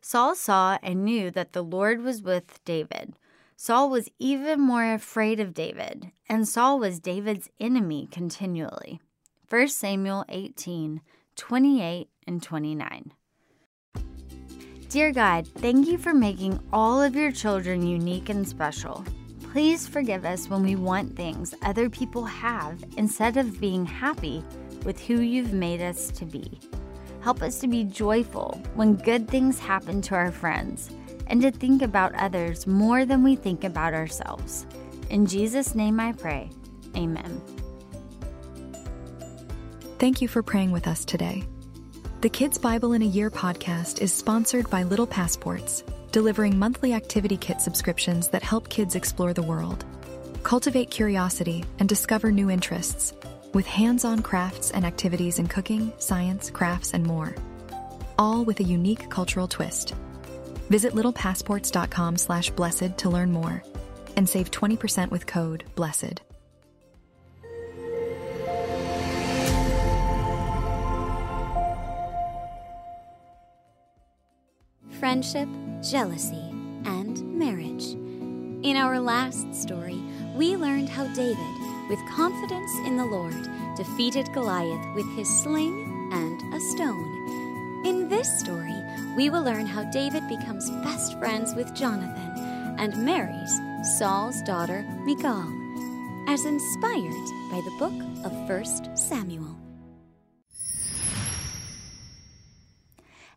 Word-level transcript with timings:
Saul 0.00 0.34
saw 0.34 0.78
and 0.82 1.04
knew 1.04 1.30
that 1.30 1.52
the 1.52 1.62
Lord 1.62 2.02
was 2.02 2.22
with 2.22 2.64
David. 2.64 3.14
Saul 3.56 3.90
was 3.90 4.08
even 4.18 4.60
more 4.60 4.94
afraid 4.94 5.38
of 5.38 5.52
David, 5.52 6.12
and 6.28 6.48
Saul 6.48 6.78
was 6.78 6.98
David's 6.98 7.50
enemy 7.60 8.08
continually. 8.10 9.00
1 9.50 9.68
Samuel 9.68 10.24
18 10.28 11.02
28 11.36 12.08
and 12.26 12.42
29. 12.42 13.12
Dear 14.88 15.12
God, 15.12 15.46
thank 15.46 15.86
you 15.86 15.98
for 15.98 16.12
making 16.12 16.58
all 16.72 17.00
of 17.02 17.14
your 17.14 17.30
children 17.30 17.86
unique 17.86 18.28
and 18.28 18.46
special. 18.46 19.04
Please 19.52 19.86
forgive 19.86 20.24
us 20.24 20.48
when 20.48 20.62
we 20.62 20.76
want 20.76 21.16
things 21.16 21.54
other 21.62 21.90
people 21.90 22.24
have 22.24 22.82
instead 22.96 23.36
of 23.36 23.60
being 23.60 23.84
happy 23.84 24.44
with 24.84 25.00
who 25.00 25.20
you've 25.20 25.52
made 25.52 25.80
us 25.80 26.10
to 26.12 26.24
be. 26.24 26.58
Help 27.20 27.42
us 27.42 27.58
to 27.60 27.68
be 27.68 27.84
joyful 27.84 28.60
when 28.74 28.96
good 28.96 29.28
things 29.28 29.58
happen 29.58 30.00
to 30.02 30.14
our 30.14 30.32
friends 30.32 30.90
and 31.26 31.42
to 31.42 31.50
think 31.50 31.82
about 31.82 32.14
others 32.14 32.66
more 32.66 33.04
than 33.04 33.22
we 33.22 33.36
think 33.36 33.62
about 33.64 33.94
ourselves. 33.94 34.66
In 35.10 35.26
Jesus' 35.26 35.74
name 35.74 36.00
I 36.00 36.12
pray. 36.12 36.50
Amen. 36.96 37.40
Thank 39.98 40.22
you 40.22 40.28
for 40.28 40.42
praying 40.42 40.72
with 40.72 40.86
us 40.88 41.04
today. 41.04 41.44
The 42.22 42.30
Kids 42.30 42.58
Bible 42.58 42.94
in 42.94 43.02
a 43.02 43.06
Year 43.06 43.30
podcast 43.30 44.00
is 44.00 44.12
sponsored 44.12 44.68
by 44.70 44.82
Little 44.82 45.06
Passports, 45.06 45.84
delivering 46.12 46.58
monthly 46.58 46.94
activity 46.94 47.36
kit 47.36 47.60
subscriptions 47.60 48.28
that 48.28 48.42
help 48.42 48.68
kids 48.68 48.94
explore 48.94 49.32
the 49.32 49.42
world, 49.42 49.84
cultivate 50.42 50.90
curiosity, 50.90 51.64
and 51.78 51.88
discover 51.88 52.32
new 52.32 52.50
interests, 52.50 53.12
with 53.52 53.66
hands 53.66 54.04
on 54.04 54.20
crafts 54.22 54.70
and 54.70 54.84
activities 54.84 55.38
in 55.38 55.46
cooking, 55.46 55.92
science, 55.98 56.50
crafts, 56.50 56.94
and 56.94 57.04
more. 57.04 57.34
All 58.18 58.44
with 58.44 58.60
a 58.60 58.64
unique 58.64 59.08
cultural 59.10 59.48
twist. 59.48 59.94
Visit 60.68 60.92
littlepassports.com 60.92 62.16
slash 62.16 62.50
blessed 62.50 62.98
to 62.98 63.10
learn 63.10 63.32
more 63.32 63.62
and 64.16 64.28
save 64.28 64.50
20% 64.50 65.10
with 65.10 65.26
code 65.26 65.64
BLESSED. 65.74 66.20
friendship, 75.00 75.48
jealousy, 75.82 76.44
and 76.84 77.24
marriage. 77.36 77.94
In 78.62 78.76
our 78.76 79.00
last 79.00 79.54
story, 79.54 79.98
we 80.36 80.56
learned 80.56 80.90
how 80.90 81.06
David, 81.14 81.36
with 81.90 82.06
confidence 82.06 82.70
in 82.86 82.96
the 82.96 83.04
Lord, 83.04 83.50
defeated 83.74 84.32
Goliath 84.32 84.94
with 84.94 85.12
his 85.16 85.28
sling 85.42 86.08
and 86.12 86.54
a 86.54 86.60
stone. 86.60 87.84
In 87.84 88.08
this 88.08 88.38
story, 88.38 88.76
we 89.16 89.28
will 89.28 89.42
learn 89.42 89.66
how 89.66 89.82
David 89.90 90.28
becomes 90.28 90.70
best 90.84 91.18
friends 91.18 91.52
with 91.56 91.74
Jonathan 91.74 92.76
and 92.78 93.04
marries 93.04 93.52
Saul's 93.98 94.40
daughter 94.42 94.84
Michal, 95.04 95.52
as 96.28 96.44
inspired 96.44 97.26
by 97.50 97.60
the 97.64 97.74
book 97.76 98.24
of 98.24 98.32
1 98.48 98.96
Samuel. 98.96 99.56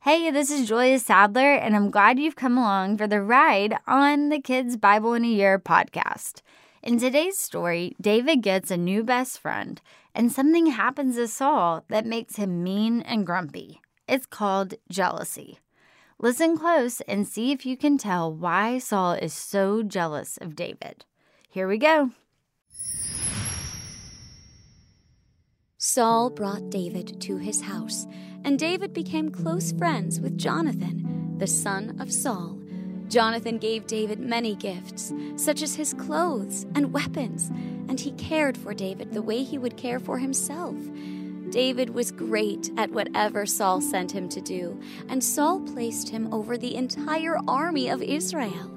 Hey, 0.01 0.29
this 0.29 0.51
is 0.51 0.67
Julia 0.67 0.99
Sadler, 0.99 1.53
and 1.53 1.75
I'm 1.75 1.89
glad 1.89 2.19
you've 2.19 2.35
come 2.35 2.59
along 2.59 2.97
for 2.97 3.07
the 3.07 3.21
ride 3.21 3.77
on 3.87 4.29
the 4.29 4.39
Kids 4.39 4.77
Bible 4.77 5.15
in 5.15 5.25
a 5.25 5.27
Year 5.27 5.57
podcast. 5.57 6.43
In 6.83 6.99
today's 6.99 7.37
story, 7.37 7.95
David 8.01 8.41
gets 8.41 8.69
a 8.69 8.75
new 8.75 9.05
best 9.05 9.39
friend, 9.39 9.79
and 10.13 10.29
something 10.29 10.65
happens 10.65 11.15
to 11.15 11.29
Saul 11.29 11.85
that 11.87 12.05
makes 12.05 12.35
him 12.35 12.61
mean 12.61 13.01
and 13.03 13.25
grumpy. 13.25 13.79
It's 14.05 14.25
called 14.25 14.73
jealousy. 14.89 15.59
Listen 16.19 16.57
close 16.57 16.99
and 17.07 17.25
see 17.25 17.53
if 17.53 17.65
you 17.65 17.77
can 17.77 17.97
tell 17.97 18.33
why 18.33 18.79
Saul 18.79 19.13
is 19.13 19.33
so 19.33 19.81
jealous 19.81 20.35
of 20.41 20.57
David. 20.57 21.05
Here 21.49 21.69
we 21.69 21.77
go. 21.77 22.11
Saul 25.77 26.31
brought 26.31 26.69
David 26.69 27.21
to 27.21 27.37
his 27.37 27.61
house 27.61 28.05
and 28.43 28.59
David 28.59 28.93
became 28.93 29.31
close 29.31 29.71
friends 29.71 30.19
with 30.19 30.37
Jonathan, 30.37 31.37
the 31.37 31.47
son 31.47 31.95
of 32.01 32.11
Saul. 32.11 32.62
Jonathan 33.13 33.59
gave 33.59 33.85
David 33.85 34.19
many 34.19 34.55
gifts, 34.55 35.13
such 35.35 35.61
as 35.61 35.75
his 35.75 35.93
clothes 35.93 36.65
and 36.73 36.91
weapons, 36.91 37.49
and 37.87 37.99
he 37.99 38.09
cared 38.13 38.57
for 38.57 38.73
David 38.73 39.13
the 39.13 39.21
way 39.21 39.43
he 39.43 39.59
would 39.59 39.77
care 39.77 39.99
for 39.99 40.17
himself. 40.17 40.75
David 41.51 41.91
was 41.91 42.11
great 42.11 42.71
at 42.75 42.89
whatever 42.89 43.45
Saul 43.45 43.81
sent 43.81 44.11
him 44.11 44.27
to 44.29 44.41
do, 44.41 44.81
and 45.09 45.23
Saul 45.23 45.59
placed 45.59 46.09
him 46.09 46.33
over 46.33 46.57
the 46.57 46.73
entire 46.73 47.37
army 47.47 47.87
of 47.87 48.01
Israel. 48.01 48.71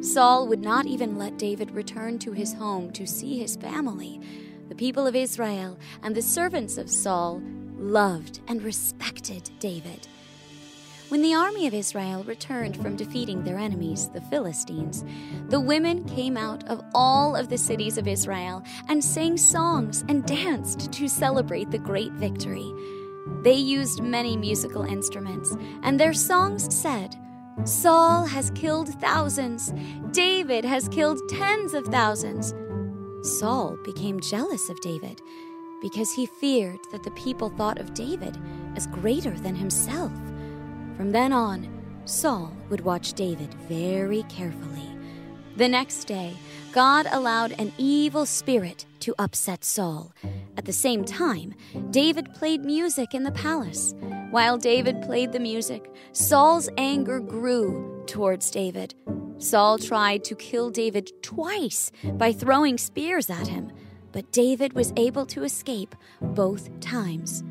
Saul 0.00 0.46
would 0.46 0.62
not 0.62 0.86
even 0.86 1.18
let 1.18 1.36
David 1.36 1.72
return 1.72 2.20
to 2.20 2.30
his 2.30 2.52
home 2.52 2.92
to 2.92 3.04
see 3.04 3.40
his 3.40 3.56
family. 3.56 4.20
The 4.68 4.76
people 4.76 5.08
of 5.08 5.16
Israel 5.16 5.76
and 6.04 6.14
the 6.14 6.22
servants 6.22 6.78
of 6.78 6.88
Saul 6.88 7.42
loved 7.76 8.42
and 8.46 8.62
respected 8.62 9.50
David. 9.58 10.06
When 11.12 11.20
the 11.20 11.34
army 11.34 11.66
of 11.66 11.74
Israel 11.74 12.24
returned 12.24 12.78
from 12.78 12.96
defeating 12.96 13.44
their 13.44 13.58
enemies, 13.58 14.08
the 14.08 14.22
Philistines, 14.22 15.04
the 15.50 15.60
women 15.60 16.04
came 16.04 16.38
out 16.38 16.66
of 16.70 16.82
all 16.94 17.36
of 17.36 17.50
the 17.50 17.58
cities 17.58 17.98
of 17.98 18.08
Israel 18.08 18.62
and 18.88 19.04
sang 19.04 19.36
songs 19.36 20.06
and 20.08 20.24
danced 20.24 20.90
to 20.90 21.08
celebrate 21.10 21.70
the 21.70 21.76
great 21.76 22.12
victory. 22.12 22.72
They 23.42 23.52
used 23.52 24.02
many 24.02 24.38
musical 24.38 24.84
instruments, 24.84 25.54
and 25.82 26.00
their 26.00 26.14
songs 26.14 26.74
said, 26.74 27.14
Saul 27.64 28.24
has 28.24 28.50
killed 28.52 28.88
thousands, 28.98 29.74
David 30.12 30.64
has 30.64 30.88
killed 30.88 31.20
tens 31.28 31.74
of 31.74 31.84
thousands. 31.88 32.54
Saul 33.20 33.76
became 33.84 34.18
jealous 34.18 34.70
of 34.70 34.80
David 34.80 35.20
because 35.82 36.10
he 36.10 36.24
feared 36.24 36.80
that 36.90 37.02
the 37.02 37.10
people 37.10 37.50
thought 37.50 37.78
of 37.78 37.92
David 37.92 38.38
as 38.76 38.86
greater 38.86 39.38
than 39.38 39.54
himself. 39.54 40.10
From 40.96 41.10
then 41.12 41.32
on, 41.32 41.68
Saul 42.04 42.52
would 42.68 42.80
watch 42.80 43.12
David 43.14 43.52
very 43.68 44.22
carefully. 44.24 44.88
The 45.56 45.68
next 45.68 46.04
day, 46.04 46.34
God 46.72 47.06
allowed 47.10 47.52
an 47.58 47.72
evil 47.78 48.24
spirit 48.26 48.86
to 49.00 49.14
upset 49.18 49.64
Saul. 49.64 50.12
At 50.56 50.64
the 50.64 50.72
same 50.72 51.04
time, 51.04 51.54
David 51.90 52.32
played 52.34 52.64
music 52.64 53.14
in 53.14 53.22
the 53.22 53.32
palace. 53.32 53.94
While 54.30 54.56
David 54.56 55.02
played 55.02 55.32
the 55.32 55.40
music, 55.40 55.92
Saul's 56.12 56.68
anger 56.78 57.20
grew 57.20 58.02
towards 58.06 58.50
David. 58.50 58.94
Saul 59.38 59.78
tried 59.78 60.24
to 60.24 60.34
kill 60.34 60.70
David 60.70 61.10
twice 61.22 61.92
by 62.14 62.32
throwing 62.32 62.78
spears 62.78 63.28
at 63.28 63.48
him 63.48 63.72
but 64.12 64.30
David 64.30 64.74
was 64.74 64.92
able 64.96 65.26
to 65.26 65.42
escape 65.42 65.96
both 66.20 66.68
times. 66.80 67.42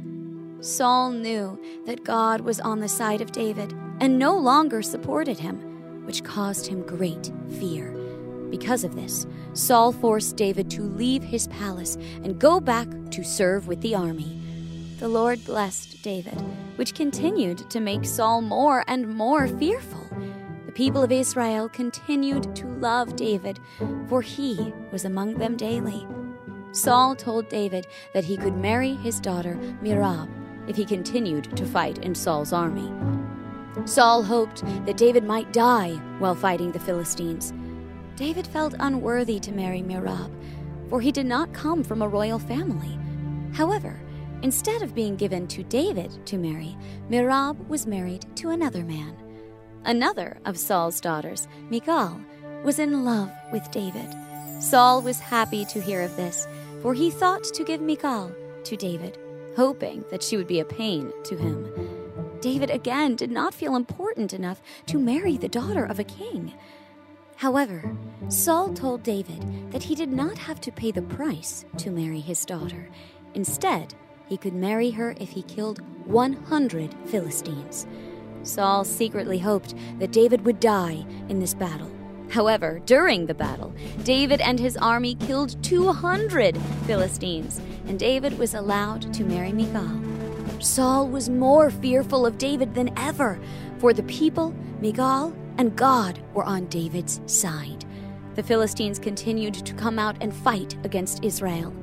Saul 0.62 1.10
knew 1.10 1.60
that 1.88 2.04
God 2.04 2.42
was 2.42 2.60
on 2.60 2.80
the 2.80 2.88
side 2.88 3.20
of 3.20 3.32
David 3.32 3.74
and 4.00 4.20
no 4.20 4.38
longer 4.38 4.84
supported 4.84 5.40
him, 5.40 6.06
which 6.06 6.24
caused 6.24 6.68
him 6.68 6.86
great 6.86 7.32
fear. 7.60 7.90
Because 8.52 8.84
of 8.84 8.94
this, 8.94 9.26
Saul 9.54 9.92
forced 9.92 10.36
David 10.36 10.70
to 10.72 10.84
leave 10.84 11.24
his 11.24 11.48
palace 11.48 11.96
and 12.24 12.38
go 12.38 12.60
back 12.60 12.88
to 13.10 13.24
serve 13.24 13.68
with 13.68 13.82
the 13.82 13.96
army. 13.96 14.40
The 15.00 15.08
Lord 15.08 15.44
blessed 15.46 16.04
David, 16.04 16.40
which 16.76 16.94
continued 16.94 17.68
to 17.72 17.80
make 17.80 18.06
Saul 18.06 18.42
more 18.42 18.84
and 18.88 19.08
more 19.08 19.48
fearful. 19.48 20.08
The 20.68 20.72
people 20.74 21.02
of 21.02 21.12
Israel 21.12 21.70
continued 21.70 22.56
to 22.58 22.68
love 22.68 23.16
David, 23.16 23.60
for 24.08 24.22
he 24.22 24.76
was 24.92 25.06
among 25.06 25.40
them 25.40 25.58
daily. 25.58 26.06
Saul 26.72 27.16
told 27.16 27.50
David 27.50 27.88
that 28.14 28.26
he 28.26 28.38
could 28.38 28.56
marry 28.56 28.94
his 28.94 29.20
daughter 29.20 29.56
Merab 29.82 30.30
if 30.72 30.78
he 30.78 30.86
continued 30.86 31.56
to 31.58 31.66
fight 31.66 31.98
in 31.98 32.16
Saul's 32.16 32.54
army. 32.54 32.90
Saul 33.84 34.24
hoped 34.24 34.64
that 34.86 34.96
David 34.96 35.26
might 35.26 35.52
die 35.52 35.96
while 36.20 36.34
fighting 36.34 36.72
the 36.72 36.80
Philistines. 36.80 37.54
David 38.16 38.48
felt 38.48 38.74
unworthy 38.80 39.38
to 39.42 39.52
marry 39.52 39.82
Merab, 39.82 40.32
for 40.90 41.02
he 41.02 41.12
did 41.12 41.26
not 41.26 41.54
come 41.54 41.84
from 41.84 42.02
a 42.02 42.08
royal 42.08 42.40
family. 42.40 42.98
However, 43.52 44.00
instead 44.44 44.82
of 44.82 44.96
being 44.96 45.18
given 45.18 45.46
to 45.50 45.64
David 45.64 46.26
to 46.28 46.38
marry, 46.38 46.78
Merab 47.10 47.68
was 47.68 47.86
married 47.86 48.26
to 48.38 48.52
another 48.52 48.86
man. 48.86 49.14
Another 49.84 50.40
of 50.46 50.58
Saul's 50.58 51.02
daughters, 51.02 51.50
Michal, 51.70 52.18
was 52.64 52.80
in 52.80 53.04
love 53.04 53.30
with 53.52 53.70
David. 53.72 54.08
Saul 54.62 55.02
was 55.02 55.20
happy 55.20 55.66
to 55.66 55.82
hear 55.82 56.02
of 56.02 56.16
this 56.16 56.48
for 56.82 56.94
he 56.94 57.12
thought 57.12 57.44
to 57.44 57.64
give 57.64 57.80
Michal 57.80 58.32
to 58.64 58.76
David, 58.76 59.18
hoping 59.56 60.04
that 60.10 60.24
she 60.24 60.38
would 60.38 60.48
be 60.48 60.60
a 60.60 60.66
pain 60.66 61.12
to 61.24 61.36
him. 61.36 61.72
David 62.42 62.72
again 62.72 63.16
did 63.16 63.32
not 63.32 63.54
feel 63.54 63.76
important 63.76 64.34
enough 64.34 64.62
to 64.88 64.98
marry 64.98 65.38
the 65.38 65.48
daughter 65.48 65.86
of 65.86 66.00
a 66.00 66.04
king. 66.04 66.54
However, 67.36 67.96
Saul 68.30 68.74
told 68.74 69.04
David 69.04 69.72
that 69.72 69.84
he 69.84 69.96
did 69.96 70.12
not 70.12 70.38
have 70.38 70.62
to 70.62 70.72
pay 70.72 70.92
the 70.92 71.02
price 71.02 71.66
to 71.78 71.92
marry 71.92 72.20
his 72.20 72.46
daughter. 72.46 72.90
Instead, 73.34 73.94
he 74.28 74.38
could 74.38 74.54
marry 74.54 74.92
her 74.92 75.16
if 75.20 75.30
he 75.30 75.44
killed 75.44 75.82
100 76.06 76.96
Philistines. 77.06 77.86
Saul 78.44 78.84
secretly 78.84 79.40
hoped 79.40 79.76
that 80.00 80.12
David 80.12 80.46
would 80.46 80.60
die 80.60 81.06
in 81.30 81.40
this 81.40 81.54
battle. 81.54 81.92
However, 82.32 82.80
during 82.86 83.26
the 83.26 83.34
battle, 83.34 83.74
David 84.06 84.40
and 84.40 84.58
his 84.58 84.78
army 84.78 85.16
killed 85.16 85.62
200 85.64 86.58
Philistines, 86.88 87.60
and 87.88 88.00
David 88.00 88.40
was 88.40 88.54
allowed 88.54 89.14
to 89.14 89.26
marry 89.26 89.52
Michal. 89.52 90.02
Saul 90.62 91.10
was 91.10 91.30
more 91.30 91.70
fearful 91.70 92.26
of 92.26 92.38
David 92.38 92.74
than 92.74 92.98
ever, 92.98 93.38
for 93.80 93.92
the 93.92 94.04
people, 94.04 94.56
Michal, 94.80 95.36
and 95.58 95.76
God 95.76 96.24
were 96.34 96.46
on 96.46 96.68
David's 96.68 97.20
side. 97.26 97.84
The 98.36 98.44
Philistines 98.44 98.98
continued 98.98 99.56
to 99.56 99.74
come 99.74 100.00
out 100.00 100.16
and 100.22 100.34
fight 100.34 100.78
against 100.86 101.26
Israel. 101.26 101.74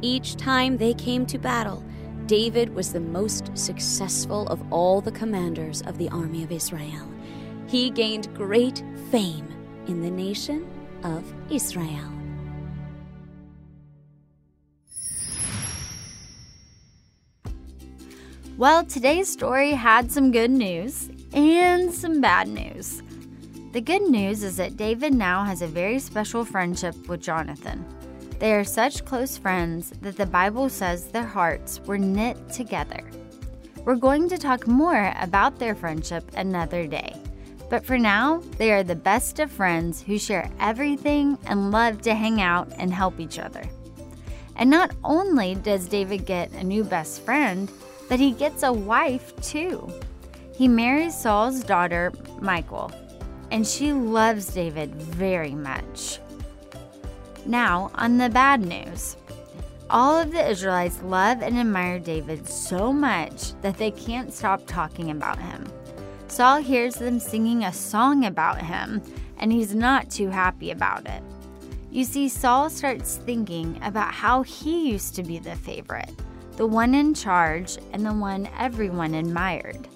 Each 0.00 0.34
time 0.34 0.78
they 0.78 0.94
came 0.94 1.26
to 1.26 1.36
battle, 1.36 1.84
David 2.24 2.74
was 2.74 2.90
the 2.90 3.00
most 3.00 3.50
successful 3.54 4.46
of 4.46 4.62
all 4.72 5.02
the 5.02 5.12
commanders 5.12 5.82
of 5.82 5.98
the 5.98 6.08
army 6.08 6.42
of 6.42 6.52
Israel. 6.52 7.06
He 7.66 7.90
gained 7.90 8.34
great 8.34 8.82
fame 9.10 9.49
in 9.90 10.00
the 10.00 10.10
nation 10.10 10.66
of 11.02 11.24
Israel. 11.50 12.08
Well, 18.56 18.84
today's 18.84 19.30
story 19.30 19.72
had 19.72 20.12
some 20.12 20.30
good 20.30 20.50
news 20.50 21.10
and 21.32 21.92
some 21.92 22.20
bad 22.20 22.46
news. 22.46 23.02
The 23.72 23.80
good 23.80 24.02
news 24.02 24.42
is 24.42 24.56
that 24.56 24.76
David 24.76 25.14
now 25.14 25.44
has 25.44 25.62
a 25.62 25.66
very 25.66 25.98
special 25.98 26.44
friendship 26.44 27.08
with 27.08 27.20
Jonathan. 27.20 27.84
They 28.38 28.54
are 28.54 28.64
such 28.64 29.04
close 29.04 29.36
friends 29.36 29.90
that 30.02 30.16
the 30.16 30.26
Bible 30.26 30.68
says 30.68 31.06
their 31.06 31.26
hearts 31.26 31.80
were 31.80 31.98
knit 31.98 32.36
together. 32.50 33.02
We're 33.84 33.96
going 33.96 34.28
to 34.28 34.38
talk 34.38 34.66
more 34.66 35.14
about 35.20 35.58
their 35.58 35.74
friendship 35.74 36.30
another 36.36 36.86
day. 36.86 37.19
But 37.70 37.86
for 37.86 37.96
now, 37.96 38.42
they 38.58 38.72
are 38.72 38.82
the 38.82 38.96
best 38.96 39.38
of 39.38 39.50
friends 39.50 40.02
who 40.02 40.18
share 40.18 40.50
everything 40.58 41.38
and 41.46 41.70
love 41.70 42.02
to 42.02 42.14
hang 42.14 42.42
out 42.42 42.68
and 42.76 42.92
help 42.92 43.20
each 43.20 43.38
other. 43.38 43.62
And 44.56 44.68
not 44.68 44.90
only 45.04 45.54
does 45.54 45.86
David 45.86 46.26
get 46.26 46.50
a 46.52 46.64
new 46.64 46.82
best 46.82 47.22
friend, 47.22 47.70
but 48.08 48.18
he 48.18 48.32
gets 48.32 48.64
a 48.64 48.72
wife 48.72 49.40
too. 49.40 49.88
He 50.54 50.66
marries 50.66 51.16
Saul's 51.16 51.62
daughter, 51.62 52.12
Michal, 52.42 52.92
and 53.52 53.66
she 53.66 53.92
loves 53.92 54.52
David 54.52 54.92
very 54.94 55.54
much. 55.54 56.18
Now, 57.46 57.92
on 57.94 58.18
the 58.18 58.28
bad 58.28 58.60
news. 58.66 59.16
All 59.88 60.20
of 60.20 60.30
the 60.30 60.48
Israelites 60.48 61.00
love 61.02 61.42
and 61.42 61.58
admire 61.58 61.98
David 61.98 62.48
so 62.48 62.92
much 62.92 63.54
that 63.62 63.76
they 63.76 63.90
can't 63.90 64.32
stop 64.32 64.62
talking 64.66 65.10
about 65.10 65.38
him. 65.38 65.66
Saul 66.30 66.62
hears 66.62 66.94
them 66.94 67.18
singing 67.18 67.64
a 67.64 67.72
song 67.72 68.24
about 68.24 68.62
him, 68.62 69.02
and 69.38 69.50
he's 69.50 69.74
not 69.74 70.08
too 70.08 70.28
happy 70.28 70.70
about 70.70 71.06
it. 71.06 71.22
You 71.90 72.04
see, 72.04 72.28
Saul 72.28 72.70
starts 72.70 73.16
thinking 73.16 73.80
about 73.82 74.14
how 74.14 74.42
he 74.42 74.88
used 74.88 75.16
to 75.16 75.24
be 75.24 75.38
the 75.38 75.56
favorite 75.56 76.10
the 76.56 76.66
one 76.66 76.94
in 76.94 77.14
charge, 77.14 77.78
and 77.92 78.04
the 78.04 78.12
one 78.12 78.46
everyone 78.58 79.14
admired. 79.14 79.88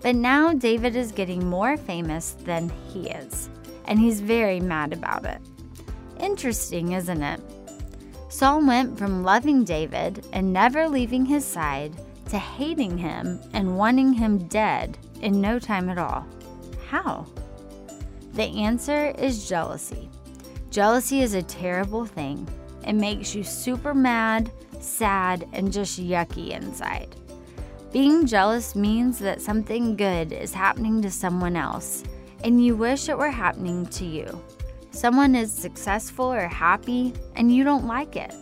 But 0.00 0.16
now 0.16 0.54
David 0.54 0.96
is 0.96 1.12
getting 1.12 1.48
more 1.50 1.76
famous 1.76 2.32
than 2.44 2.72
he 2.88 3.10
is, 3.10 3.50
and 3.84 3.98
he's 3.98 4.20
very 4.20 4.58
mad 4.58 4.94
about 4.94 5.26
it. 5.26 5.40
Interesting, 6.18 6.92
isn't 6.92 7.22
it? 7.22 7.40
Saul 8.30 8.66
went 8.66 8.98
from 8.98 9.22
loving 9.22 9.64
David 9.64 10.26
and 10.32 10.52
never 10.52 10.88
leaving 10.88 11.26
his 11.26 11.44
side 11.44 11.94
to 12.30 12.38
hating 12.38 12.96
him 12.96 13.38
and 13.52 13.76
wanting 13.76 14.14
him 14.14 14.48
dead 14.48 14.96
in 15.22 15.40
no 15.40 15.58
time 15.58 15.88
at 15.88 15.98
all. 15.98 16.26
How? 16.88 17.26
The 18.34 18.44
answer 18.44 19.14
is 19.18 19.48
jealousy. 19.48 20.08
Jealousy 20.70 21.22
is 21.22 21.34
a 21.34 21.42
terrible 21.42 22.04
thing. 22.04 22.48
It 22.86 22.94
makes 22.94 23.34
you 23.34 23.42
super 23.42 23.94
mad 23.94 24.50
sad, 24.82 25.48
and 25.52 25.72
just 25.72 26.00
yucky 26.00 26.50
inside. 26.50 27.14
Being 27.92 28.26
jealous 28.26 28.74
means 28.74 29.18
that 29.18 29.40
something 29.40 29.96
good 29.96 30.32
is 30.32 30.52
happening 30.52 31.00
to 31.02 31.10
someone 31.10 31.56
else, 31.56 32.04
and 32.44 32.64
you 32.64 32.76
wish 32.76 33.08
it 33.08 33.18
were 33.18 33.30
happening 33.30 33.86
to 33.86 34.04
you. 34.04 34.42
Someone 34.90 35.34
is 35.34 35.52
successful 35.52 36.32
or 36.32 36.48
happy, 36.48 37.12
and 37.36 37.54
you 37.54 37.64
don't 37.64 37.86
like 37.86 38.16
it. 38.16 38.34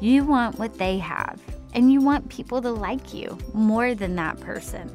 You 0.00 0.24
want 0.24 0.58
what 0.58 0.78
they 0.78 0.98
have, 0.98 1.40
and 1.74 1.92
you 1.92 2.00
want 2.00 2.28
people 2.28 2.60
to 2.62 2.70
like 2.70 3.14
you 3.14 3.36
more 3.54 3.94
than 3.94 4.14
that 4.16 4.38
person. 4.40 4.90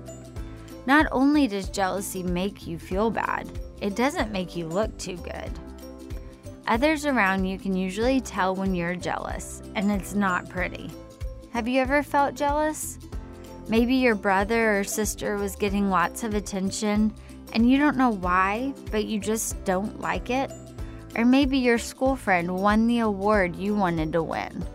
Not 0.87 1.05
only 1.11 1.47
does 1.47 1.67
jealousy 1.67 2.23
make 2.23 2.65
you 2.65 2.79
feel 2.79 3.11
bad, 3.11 3.47
it 3.81 3.97
doesn't 3.97 4.31
make 4.31 4.55
you 4.55 4.67
look 4.67 4.97
too 4.97 5.17
good. 5.17 5.51
Others 6.65 7.05
around 7.05 7.43
you 7.43 7.59
can 7.59 7.75
usually 7.75 8.21
tell 8.21 8.55
when 8.55 8.73
you're 8.73 8.95
jealous, 8.95 9.61
and 9.75 9.91
it's 9.91 10.13
not 10.13 10.49
pretty. 10.49 10.89
Have 11.51 11.67
you 11.67 11.81
ever 11.81 12.01
felt 12.03 12.35
jealous? 12.35 12.99
Maybe 13.67 13.95
your 13.95 14.15
brother 14.15 14.79
or 14.79 14.83
sister 14.85 15.35
was 15.35 15.57
getting 15.57 15.89
lots 15.89 16.23
of 16.23 16.33
attention 16.33 17.13
and 17.53 17.69
you 17.69 17.77
don't 17.77 17.97
know 17.97 18.11
why, 18.11 18.73
but 18.89 19.05
you 19.05 19.19
just 19.19 19.61
don't 19.65 19.99
like 19.99 20.29
it. 20.29 20.51
Or 21.17 21.25
maybe 21.25 21.57
your 21.57 21.77
school 21.77 22.15
friend 22.15 22.55
won 22.55 22.87
the 22.87 22.99
award 22.99 23.57
you 23.57 23.75
wanted 23.75 24.13
to 24.13 24.23
win. 24.23 24.65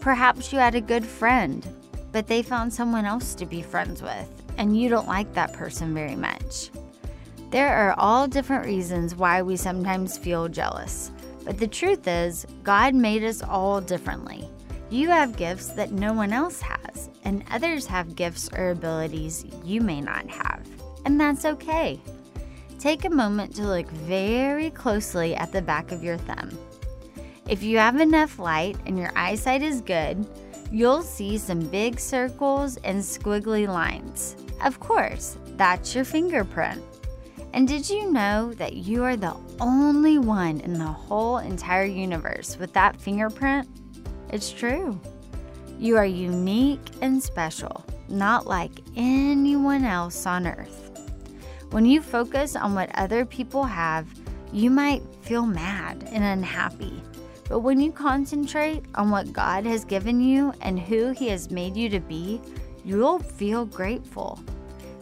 Perhaps 0.00 0.52
you 0.52 0.58
had 0.58 0.74
a 0.74 0.80
good 0.80 1.06
friend, 1.06 1.66
but 2.12 2.26
they 2.26 2.42
found 2.42 2.72
someone 2.72 3.06
else 3.06 3.34
to 3.36 3.46
be 3.46 3.62
friends 3.62 4.02
with, 4.02 4.43
and 4.58 4.78
you 4.78 4.88
don't 4.88 5.08
like 5.08 5.32
that 5.34 5.52
person 5.52 5.94
very 5.94 6.16
much. 6.16 6.70
There 7.50 7.72
are 7.72 7.94
all 7.98 8.26
different 8.26 8.66
reasons 8.66 9.14
why 9.14 9.42
we 9.42 9.56
sometimes 9.56 10.18
feel 10.18 10.48
jealous. 10.48 11.12
But 11.44 11.58
the 11.58 11.68
truth 11.68 12.08
is, 12.08 12.46
God 12.62 12.94
made 12.94 13.22
us 13.22 13.42
all 13.42 13.80
differently. 13.80 14.48
You 14.90 15.08
have 15.10 15.36
gifts 15.36 15.68
that 15.68 15.92
no 15.92 16.12
one 16.12 16.32
else 16.32 16.60
has, 16.60 17.10
and 17.24 17.44
others 17.50 17.86
have 17.86 18.16
gifts 18.16 18.48
or 18.56 18.70
abilities 18.70 19.44
you 19.64 19.80
may 19.80 20.00
not 20.00 20.28
have. 20.28 20.66
And 21.04 21.20
that's 21.20 21.44
okay. 21.44 22.00
Take 22.78 23.04
a 23.04 23.10
moment 23.10 23.54
to 23.56 23.62
look 23.62 23.88
very 23.88 24.70
closely 24.70 25.34
at 25.34 25.52
the 25.52 25.62
back 25.62 25.92
of 25.92 26.02
your 26.02 26.18
thumb. 26.18 26.58
If 27.48 27.62
you 27.62 27.78
have 27.78 28.00
enough 28.00 28.38
light 28.38 28.76
and 28.86 28.98
your 28.98 29.12
eyesight 29.14 29.62
is 29.62 29.80
good, 29.80 30.26
you'll 30.74 31.02
see 31.02 31.38
some 31.38 31.60
big 31.60 32.00
circles 32.00 32.78
and 32.78 32.98
squiggly 32.98 33.68
lines. 33.68 34.34
Of 34.60 34.80
course, 34.80 35.38
that's 35.56 35.94
your 35.94 36.04
fingerprint. 36.04 36.82
And 37.52 37.68
did 37.68 37.88
you 37.88 38.10
know 38.10 38.52
that 38.54 38.72
you 38.72 39.04
are 39.04 39.16
the 39.16 39.36
only 39.60 40.18
one 40.18 40.58
in 40.62 40.72
the 40.72 40.84
whole 40.84 41.38
entire 41.38 41.84
universe 41.84 42.58
with 42.58 42.72
that 42.72 43.00
fingerprint? 43.00 43.68
It's 44.30 44.50
true. 44.50 44.98
You 45.78 45.96
are 45.96 46.04
unique 46.04 46.90
and 47.00 47.22
special, 47.22 47.84
not 48.08 48.48
like 48.48 48.72
anyone 48.96 49.84
else 49.84 50.26
on 50.26 50.44
earth. 50.44 50.90
When 51.70 51.86
you 51.86 52.02
focus 52.02 52.56
on 52.56 52.74
what 52.74 52.90
other 52.98 53.24
people 53.24 53.62
have, 53.62 54.08
you 54.52 54.70
might 54.70 55.04
feel 55.22 55.46
mad 55.46 56.08
and 56.10 56.24
unhappy. 56.24 57.00
But 57.48 57.60
when 57.60 57.80
you 57.80 57.92
concentrate 57.92 58.84
on 58.94 59.10
what 59.10 59.32
God 59.32 59.66
has 59.66 59.84
given 59.84 60.20
you 60.20 60.52
and 60.60 60.80
who 60.80 61.10
He 61.10 61.28
has 61.28 61.50
made 61.50 61.76
you 61.76 61.88
to 61.90 62.00
be, 62.00 62.40
you'll 62.84 63.18
feel 63.18 63.66
grateful. 63.66 64.40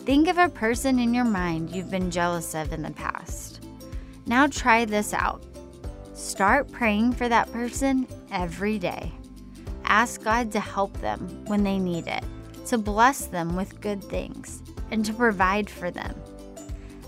Think 0.00 0.26
of 0.28 0.38
a 0.38 0.48
person 0.48 0.98
in 0.98 1.14
your 1.14 1.24
mind 1.24 1.70
you've 1.70 1.90
been 1.90 2.10
jealous 2.10 2.54
of 2.54 2.72
in 2.72 2.82
the 2.82 2.90
past. 2.90 3.64
Now 4.26 4.46
try 4.46 4.84
this 4.84 5.14
out. 5.14 5.44
Start 6.14 6.70
praying 6.70 7.12
for 7.12 7.28
that 7.28 7.52
person 7.52 8.06
every 8.32 8.78
day. 8.78 9.12
Ask 9.84 10.22
God 10.22 10.50
to 10.52 10.60
help 10.60 10.92
them 11.00 11.44
when 11.46 11.62
they 11.62 11.78
need 11.78 12.06
it, 12.06 12.24
to 12.66 12.78
bless 12.78 13.26
them 13.26 13.54
with 13.54 13.80
good 13.80 14.02
things, 14.02 14.62
and 14.90 15.04
to 15.04 15.12
provide 15.12 15.68
for 15.68 15.90
them. 15.90 16.14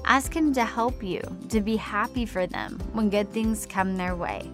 Ask 0.05 0.35
Him 0.35 0.53
to 0.55 0.64
help 0.64 1.03
you, 1.03 1.21
to 1.49 1.61
be 1.61 1.76
happy 1.76 2.26
for 2.26 2.47
them 2.47 2.79
when 2.93 3.11
good 3.11 3.31
things 3.33 3.67
come 3.67 3.97
their 3.97 4.14
way. 4.14 4.50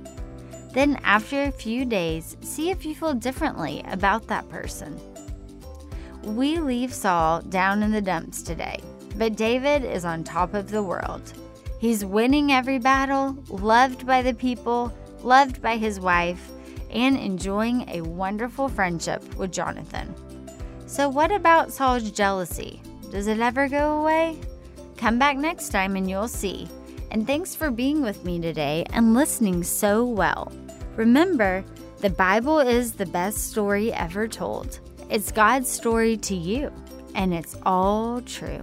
Then, 0.72 1.00
after 1.02 1.42
a 1.42 1.52
few 1.52 1.84
days, 1.84 2.36
see 2.42 2.70
if 2.70 2.84
you 2.84 2.94
feel 2.94 3.14
differently 3.14 3.82
about 3.88 4.28
that 4.28 4.48
person. 4.48 5.00
We 6.22 6.58
leave 6.58 6.92
Saul 6.92 7.42
down 7.42 7.82
in 7.82 7.90
the 7.90 8.00
dumps 8.00 8.42
today, 8.42 8.80
but 9.16 9.36
David 9.36 9.84
is 9.84 10.04
on 10.04 10.22
top 10.22 10.54
of 10.54 10.70
the 10.70 10.82
world. 10.82 11.32
He's 11.78 12.04
winning 12.04 12.52
every 12.52 12.78
battle, 12.78 13.36
loved 13.48 14.06
by 14.06 14.22
the 14.22 14.34
people, 14.34 14.92
loved 15.22 15.62
by 15.62 15.76
his 15.76 15.98
wife, 15.98 16.50
and 16.90 17.16
enjoying 17.16 17.88
a 17.88 18.02
wonderful 18.02 18.68
friendship 18.68 19.22
with 19.36 19.52
Jonathan. 19.52 20.14
So, 20.86 21.08
what 21.08 21.32
about 21.32 21.72
Saul's 21.72 22.10
jealousy? 22.10 22.82
Does 23.10 23.26
it 23.26 23.40
ever 23.40 23.68
go 23.68 24.00
away? 24.00 24.38
Come 24.96 25.18
back 25.18 25.36
next 25.36 25.70
time 25.70 25.96
and 25.96 26.08
you'll 26.08 26.28
see. 26.28 26.68
And 27.10 27.26
thanks 27.26 27.54
for 27.54 27.70
being 27.70 28.02
with 28.02 28.24
me 28.24 28.40
today 28.40 28.84
and 28.92 29.14
listening 29.14 29.62
so 29.62 30.04
well. 30.04 30.52
Remember, 30.96 31.64
the 31.98 32.10
Bible 32.10 32.60
is 32.60 32.92
the 32.92 33.06
best 33.06 33.50
story 33.50 33.92
ever 33.92 34.28
told. 34.28 34.80
It's 35.10 35.32
God's 35.32 35.68
story 35.68 36.16
to 36.18 36.36
you, 36.36 36.72
and 37.14 37.34
it's 37.34 37.56
all 37.64 38.20
true. 38.22 38.62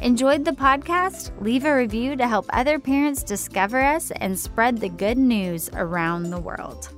Enjoyed 0.00 0.44
the 0.44 0.52
podcast? 0.52 1.30
Leave 1.40 1.64
a 1.64 1.74
review 1.74 2.14
to 2.16 2.28
help 2.28 2.46
other 2.52 2.78
parents 2.78 3.22
discover 3.22 3.80
us 3.80 4.10
and 4.16 4.38
spread 4.38 4.78
the 4.78 4.88
good 4.88 5.18
news 5.18 5.70
around 5.74 6.30
the 6.30 6.40
world. 6.40 6.88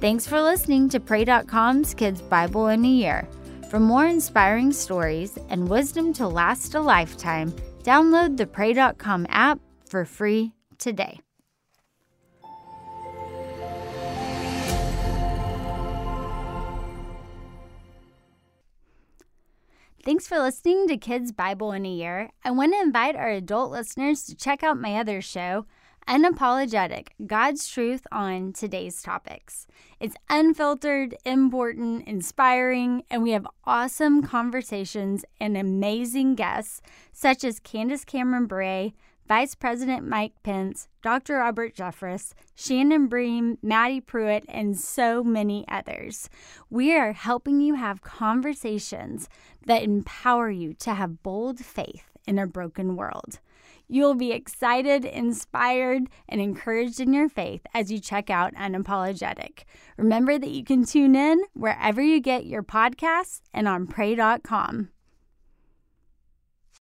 Thanks 0.00 0.26
for 0.26 0.40
listening 0.40 0.88
to 0.88 0.98
Pray.com's 0.98 1.94
Kids 1.94 2.20
Bible 2.20 2.68
in 2.68 2.84
a 2.84 2.88
Year. 2.88 3.28
For 3.70 3.78
more 3.78 4.06
inspiring 4.06 4.72
stories 4.72 5.38
and 5.48 5.68
wisdom 5.68 6.12
to 6.14 6.26
last 6.26 6.74
a 6.74 6.80
lifetime, 6.80 7.54
download 7.82 8.36
the 8.36 8.46
Pray.com 8.46 9.26
app 9.28 9.60
for 9.84 10.04
free 10.04 10.52
today. 10.78 11.20
Thanks 20.04 20.26
for 20.26 20.40
listening 20.40 20.88
to 20.88 20.96
Kids 20.96 21.30
Bible 21.30 21.70
in 21.70 21.86
a 21.86 21.88
Year. 21.88 22.30
I 22.44 22.50
want 22.50 22.72
to 22.72 22.80
invite 22.80 23.14
our 23.14 23.30
adult 23.30 23.70
listeners 23.70 24.24
to 24.24 24.34
check 24.34 24.64
out 24.64 24.76
my 24.76 24.96
other 24.96 25.20
show, 25.20 25.64
Unapologetic 26.08 27.08
God's 27.26 27.68
Truth 27.68 28.06
on 28.10 28.52
Today's 28.52 29.02
Topics. 29.02 29.66
It's 30.00 30.16
unfiltered, 30.28 31.16
important, 31.24 32.06
inspiring, 32.06 33.04
and 33.08 33.22
we 33.22 33.30
have 33.30 33.46
awesome 33.64 34.22
conversations 34.22 35.24
and 35.40 35.56
amazing 35.56 36.34
guests 36.34 36.82
such 37.12 37.44
as 37.44 37.60
Candace 37.60 38.04
Cameron 38.04 38.46
Bure, 38.46 38.90
Vice 39.28 39.54
President 39.54 40.06
Mike 40.06 40.34
Pence, 40.42 40.88
Dr. 41.02 41.36
Robert 41.36 41.74
Jeffress, 41.74 42.34
Shannon 42.54 43.06
Bream, 43.06 43.56
Maddie 43.62 44.00
Pruitt, 44.00 44.44
and 44.48 44.78
so 44.78 45.22
many 45.22 45.64
others. 45.68 46.28
We 46.68 46.94
are 46.96 47.12
helping 47.12 47.60
you 47.60 47.74
have 47.74 48.02
conversations 48.02 49.28
that 49.66 49.84
empower 49.84 50.50
you 50.50 50.74
to 50.74 50.94
have 50.94 51.22
bold 51.22 51.60
faith 51.60 52.10
in 52.26 52.38
a 52.38 52.46
broken 52.46 52.96
world. 52.96 53.38
You'll 53.92 54.14
be 54.14 54.32
excited, 54.32 55.04
inspired, 55.04 56.04
and 56.26 56.40
encouraged 56.40 56.98
in 56.98 57.12
your 57.12 57.28
faith 57.28 57.60
as 57.74 57.92
you 57.92 58.00
check 58.00 58.30
out 58.30 58.54
Unapologetic. 58.54 59.64
Remember 59.98 60.38
that 60.38 60.48
you 60.48 60.64
can 60.64 60.86
tune 60.86 61.14
in 61.14 61.42
wherever 61.52 62.00
you 62.00 62.18
get 62.18 62.46
your 62.46 62.62
podcasts 62.62 63.42
and 63.52 63.68
on 63.68 63.86
pray.com. 63.86 64.88